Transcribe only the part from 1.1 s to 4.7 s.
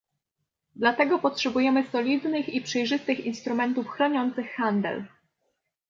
potrzebujemy solidnych i przejrzystych instrumentów chroniących